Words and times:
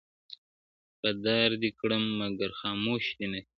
•په 0.99 1.09
دار 1.25 1.49
دي 1.61 1.69
کړم 1.79 2.03
مګر 2.19 2.49
خاموش 2.59 3.05
دي 3.17 3.27
نکړم.. 3.33 3.49